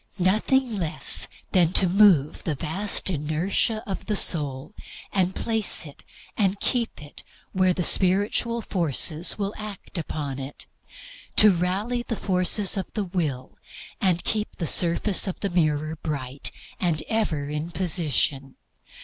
Nothing 0.25 0.79
less 0.79 1.27
than 1.51 1.67
to 1.73 1.87
move 1.87 2.43
the 2.43 2.55
vast 2.55 3.11
inertia 3.11 3.83
of 3.85 4.07
the 4.07 4.15
soul, 4.15 4.73
and 5.13 5.35
place 5.35 5.85
it, 5.85 6.03
and 6.35 6.59
keep 6.59 6.99
it 6.99 7.21
where 7.51 7.71
the 7.71 7.83
spiritual 7.83 8.61
forces 8.63 9.37
will 9.37 9.53
act 9.57 9.99
upon 9.99 10.39
it. 10.39 10.65
It 10.65 10.65
is 10.65 11.41
to 11.43 11.55
rally 11.55 12.01
the 12.01 12.15
forces 12.15 12.77
of 12.77 12.91
the 12.93 13.03
will, 13.03 13.59
and 14.01 14.23
keep 14.23 14.55
the 14.55 14.65
surface 14.65 15.27
of 15.27 15.39
the 15.41 15.51
mirror 15.51 15.95
bright 16.01 16.49
and 16.79 17.03
ever 17.07 17.47
in 17.47 17.69
position. 17.69 18.55